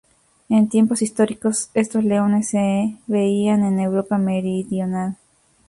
En 0.49 0.67
tiempos 0.67 1.03
históricos, 1.03 1.69
estos 1.75 2.03
leones 2.03 2.47
se 2.47 2.95
veían 3.05 3.63
en 3.63 3.79
Europa 3.79 4.17
meridional. 4.17 5.15